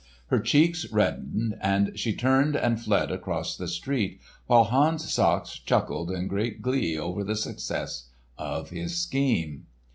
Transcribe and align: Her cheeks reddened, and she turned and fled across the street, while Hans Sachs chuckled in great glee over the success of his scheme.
Her 0.31 0.39
cheeks 0.39 0.89
reddened, 0.91 1.59
and 1.61 1.91
she 1.95 2.11
turned 2.15 2.55
and 2.55 2.81
fled 2.81 3.11
across 3.11 3.55
the 3.55 3.67
street, 3.67 4.19
while 4.47 4.63
Hans 4.63 5.13
Sachs 5.13 5.59
chuckled 5.59 6.09
in 6.09 6.27
great 6.27 6.59
glee 6.63 6.97
over 6.97 7.23
the 7.23 7.35
success 7.35 8.05
of 8.35 8.71
his 8.71 8.97
scheme. 8.99 9.67